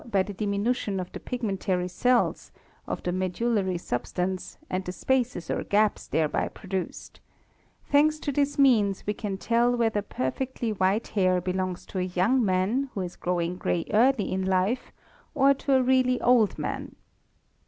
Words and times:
by 0.05 0.23
the 0.23 0.33
diminution 0.33 0.99
of 0.99 1.11
the 1.11 1.19
pigmentary 1.19 1.87
cells, 1.87 2.51
of 2.87 3.03
the 3.03 3.11
medullary 3.11 3.77
substance, 3.77 4.57
and 4.67 4.83
the 4.83 4.91
spaces 4.91 5.51
or 5.51 5.63
gaps 5.63 6.07
thereby 6.07 6.47
produced; 6.47 7.19
thanks 7.91 8.17
to 8.17 8.31
this 8.31 8.57
means 8.57 9.05
we 9.05 9.13
can 9.13 9.37
tell 9.37 9.75
whether 9.75 10.01
perfectly 10.01 10.73
white 10.73 11.09
hair 11.09 11.39
belongs 11.39 11.85
to 11.85 11.99
a 11.99 12.13
young 12.17 12.43
man 12.43 12.89
who 12.95 13.01
is 13.01 13.15
growing 13.15 13.57
grey 13.57 13.85
early 13.93 14.31
in 14.31 14.43
life 14.43 14.91
or 15.35 15.53
toa 15.53 15.83
really 15.83 16.19
old 16.21 16.57
man. 16.57 16.95